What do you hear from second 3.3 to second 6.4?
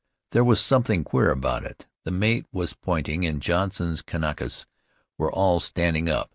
Johnson's Kanakas were all standing up.